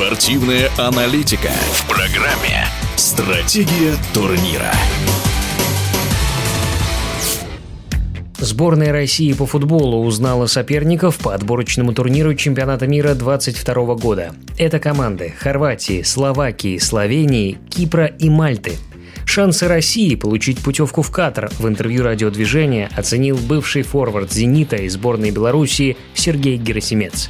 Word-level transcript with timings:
Спортивная 0.00 0.70
аналитика 0.78 1.50
в 1.72 1.86
программе 1.86 2.64
«Стратегия 2.96 3.94
турнира». 4.14 4.72
Сборная 8.38 8.92
России 8.92 9.34
по 9.34 9.44
футболу 9.44 10.02
узнала 10.06 10.46
соперников 10.46 11.18
по 11.18 11.34
отборочному 11.34 11.92
турниру 11.92 12.34
чемпионата 12.34 12.86
мира 12.86 13.12
2022 13.12 13.94
года. 13.96 14.34
Это 14.56 14.78
команды 14.78 15.34
Хорватии, 15.38 16.00
Словакии, 16.00 16.78
Словении, 16.78 17.58
Кипра 17.68 18.06
и 18.06 18.30
Мальты. 18.30 18.78
Шансы 19.26 19.68
России 19.68 20.14
получить 20.14 20.60
путевку 20.60 21.02
в 21.02 21.10
Катар 21.10 21.50
в 21.58 21.68
интервью 21.68 22.04
радиодвижения 22.04 22.88
оценил 22.96 23.36
бывший 23.36 23.82
форвард 23.82 24.32
«Зенита» 24.32 24.76
и 24.76 24.88
сборной 24.88 25.30
Белоруссии 25.30 25.98
Сергей 26.14 26.56
Герасимец. 26.56 27.28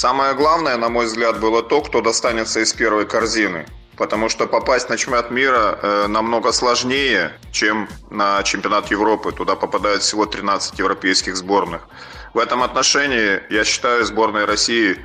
Самое 0.00 0.32
главное, 0.32 0.78
на 0.78 0.88
мой 0.88 1.04
взгляд, 1.04 1.40
было 1.40 1.62
то, 1.62 1.82
кто 1.82 2.00
достанется 2.00 2.60
из 2.60 2.72
первой 2.72 3.04
корзины. 3.04 3.66
Потому 3.98 4.30
что 4.30 4.46
попасть 4.46 4.88
на 4.88 4.96
чемпионат 4.96 5.30
мира 5.30 5.78
э, 5.82 6.06
намного 6.06 6.52
сложнее, 6.52 7.32
чем 7.52 7.86
на 8.08 8.42
чемпионат 8.42 8.90
Европы. 8.90 9.30
Туда 9.30 9.56
попадают 9.56 10.02
всего 10.02 10.24
13 10.24 10.78
европейских 10.78 11.36
сборных. 11.36 11.82
В 12.32 12.38
этом 12.38 12.62
отношении, 12.62 13.42
я 13.50 13.62
считаю, 13.62 14.06
сборной 14.06 14.46
России 14.46 14.96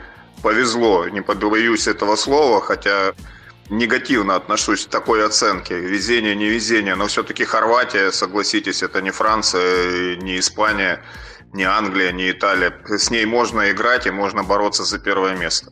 повезло. 0.41 1.09
Не 1.09 1.19
побоюсь 1.19 1.87
этого 1.87 2.15
слова, 2.15 2.61
хотя 2.61 3.15
негативно 3.69 4.35
отношусь 4.35 4.85
к 4.85 4.89
такой 4.89 5.25
оценке. 5.25 5.77
Везение, 5.77 6.35
не 6.35 6.47
везение. 6.47 6.95
Но 6.95 7.07
все-таки 7.07 7.43
Хорватия, 7.43 8.13
согласитесь, 8.13 8.81
это 8.81 9.01
не 9.01 9.11
Франция, 9.11 10.15
не 10.15 10.39
Испания 10.39 11.01
ни 11.55 11.63
Англия, 11.63 12.11
ни 12.11 12.29
Италия. 12.29 12.73
С 12.85 13.09
ней 13.09 13.25
можно 13.25 13.71
играть 13.71 14.05
и 14.05 14.11
можно 14.11 14.43
бороться 14.43 14.83
за 14.83 14.99
первое 14.99 15.35
место. 15.35 15.71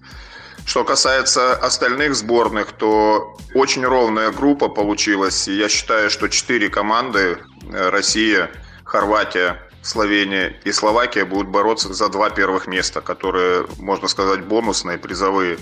Что 0.65 0.85
касается 0.85 1.53
остальных 1.53 2.15
сборных, 2.15 2.71
то 2.71 3.37
очень 3.53 3.85
ровная 3.85 4.31
группа 4.31 4.69
получилась. 4.69 5.47
Я 5.47 5.67
считаю, 5.67 6.09
что 6.09 6.29
четыре 6.29 6.69
команды 6.69 7.37
э, 7.69 7.89
Россия, 7.89 8.49
Хорватия, 8.85 9.61
Словения 9.81 10.55
и 10.63 10.71
Словакия 10.71 11.25
будут 11.25 11.49
бороться 11.49 11.93
за 11.93 12.07
два 12.07 12.29
первых 12.29 12.67
места, 12.67 13.01
которые, 13.01 13.65
можно 13.77 14.07
сказать, 14.07 14.45
бонусные, 14.45 14.97
призовые. 14.97 15.57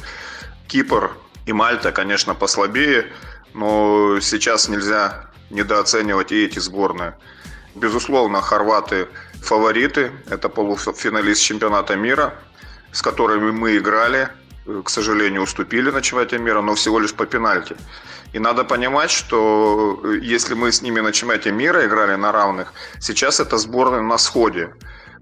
Кипр 0.68 1.12
и 1.48 1.54
Мальта, 1.54 1.92
конечно, 1.92 2.36
послабее, 2.36 3.12
но 3.56 4.20
сейчас 4.22 4.70
нельзя 4.70 5.32
недооценивать 5.50 6.32
и 6.32 6.46
эти 6.46 6.60
сборные. 6.60 7.18
Безусловно, 7.74 8.42
хорваты 8.42 9.08
фавориты. 9.42 10.12
Это 10.30 10.50
полуфиналист 10.50 11.42
чемпионата 11.42 11.96
мира, 11.96 12.34
с 12.92 13.02
которыми 13.02 13.52
мы 13.52 13.78
играли. 13.78 14.30
К 14.84 14.90
сожалению, 14.90 15.42
уступили 15.42 15.90
на 15.90 16.02
чемпионате 16.02 16.38
мира, 16.38 16.62
но 16.62 16.76
всего 16.76 17.00
лишь 17.00 17.14
по 17.14 17.26
пенальти. 17.26 17.76
И 18.34 18.40
надо 18.40 18.64
понимать, 18.64 19.12
что 19.12 20.00
э, 20.04 20.20
если 20.22 20.54
мы 20.54 20.72
с 20.72 20.82
ними 20.82 21.02
на 21.02 21.12
чемпионате 21.12 21.52
мира 21.52 21.86
играли 21.86 22.16
на 22.16 22.32
равных, 22.32 22.74
сейчас 23.00 23.40
это 23.40 23.58
сборная 23.58 24.02
на 24.02 24.18
сходе. 24.18 24.74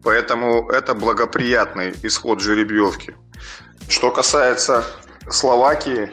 Поэтому 0.04 0.70
это 0.70 0.94
благоприятный 0.94 1.96
исход 2.04 2.42
жеребьевки. 2.42 3.16
Что 3.90 4.12
касается 4.12 4.86
Словакии, 5.30 6.12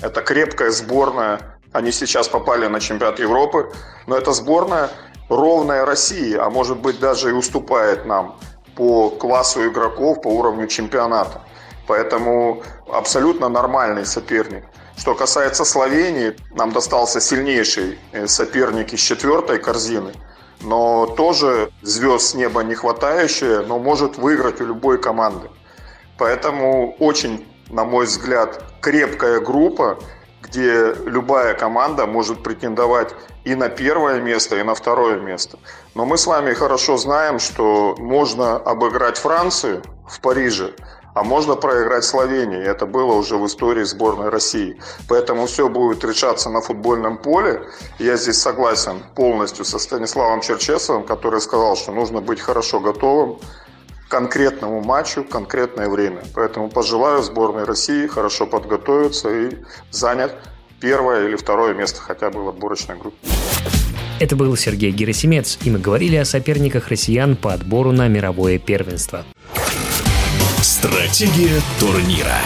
это 0.00 0.22
крепкая 0.22 0.70
сборная. 0.70 1.40
Они 1.72 1.92
сейчас 1.92 2.28
попали 2.28 2.66
на 2.68 2.80
чемпионат 2.80 3.18
Европы, 3.18 3.72
но 4.06 4.16
это 4.16 4.32
сборная, 4.32 4.90
ровная 5.28 5.84
России, 5.84 6.36
а 6.36 6.50
может 6.50 6.78
быть 6.78 6.98
даже 7.00 7.30
и 7.30 7.32
уступает 7.32 8.06
нам 8.06 8.36
по 8.76 9.10
классу 9.10 9.66
игроков, 9.66 10.22
по 10.22 10.28
уровню 10.28 10.66
чемпионата. 10.66 11.40
Поэтому 11.86 12.62
абсолютно 12.92 13.48
нормальный 13.48 14.04
соперник. 14.04 14.64
Что 14.96 15.14
касается 15.14 15.64
Словении, 15.64 16.34
нам 16.54 16.72
достался 16.72 17.20
сильнейший 17.20 17.98
э, 18.12 18.26
соперник 18.26 18.92
из 18.92 19.00
четвертой 19.00 19.58
корзины, 19.58 20.12
но 20.62 21.06
тоже 21.06 21.70
звезд 21.82 22.28
с 22.28 22.34
неба 22.34 22.62
не 22.62 22.74
хватающие, 22.74 23.60
но 23.60 23.78
может 23.78 24.16
выиграть 24.16 24.60
у 24.60 24.66
любой 24.66 24.98
команды. 24.98 25.48
Поэтому 26.18 26.96
очень, 26.98 27.46
на 27.68 27.84
мой 27.84 28.06
взгляд, 28.06 28.62
крепкая 28.80 29.40
группа, 29.40 29.98
где 30.48 30.94
любая 31.04 31.54
команда 31.54 32.06
может 32.06 32.42
претендовать 32.42 33.14
и 33.44 33.54
на 33.54 33.68
первое 33.68 34.20
место, 34.20 34.56
и 34.56 34.62
на 34.62 34.74
второе 34.74 35.20
место. 35.20 35.58
Но 35.94 36.04
мы 36.04 36.16
с 36.16 36.26
вами 36.26 36.54
хорошо 36.54 36.96
знаем, 36.96 37.38
что 37.38 37.94
можно 37.98 38.56
обыграть 38.56 39.18
Францию 39.18 39.82
в 40.08 40.20
Париже, 40.20 40.74
а 41.14 41.22
можно 41.22 41.56
проиграть 41.56 42.04
Словении. 42.04 42.62
Это 42.62 42.86
было 42.86 43.14
уже 43.14 43.36
в 43.36 43.46
истории 43.46 43.84
сборной 43.84 44.28
России. 44.28 44.78
Поэтому 45.08 45.46
все 45.46 45.68
будет 45.68 46.04
решаться 46.04 46.50
на 46.50 46.60
футбольном 46.60 47.18
поле. 47.18 47.62
Я 47.98 48.16
здесь 48.16 48.40
согласен 48.40 49.02
полностью 49.14 49.64
со 49.64 49.78
Станиславом 49.78 50.42
Черчесовым, 50.42 51.04
который 51.04 51.40
сказал, 51.40 51.76
что 51.76 51.92
нужно 51.92 52.20
быть 52.20 52.40
хорошо 52.40 52.80
готовым 52.80 53.38
конкретному 54.08 54.82
матчу 54.82 55.24
конкретное 55.24 55.88
время. 55.88 56.22
Поэтому 56.34 56.68
пожелаю 56.68 57.22
сборной 57.22 57.64
России 57.64 58.06
хорошо 58.06 58.46
подготовиться 58.46 59.30
и 59.30 59.56
занять 59.90 60.32
первое 60.80 61.28
или 61.28 61.36
второе 61.36 61.74
место 61.74 62.00
хотя 62.00 62.30
бы 62.30 62.44
в 62.44 62.48
отборочной 62.48 62.96
группе. 62.96 63.16
Это 64.18 64.34
был 64.34 64.56
Сергей 64.56 64.92
Герасимец, 64.92 65.58
и 65.62 65.70
мы 65.70 65.78
говорили 65.78 66.16
о 66.16 66.24
соперниках 66.24 66.88
россиян 66.88 67.36
по 67.36 67.52
отбору 67.52 67.92
на 67.92 68.08
мировое 68.08 68.58
первенство. 68.58 69.24
Стратегия 70.62 71.60
турнира. 71.78 72.40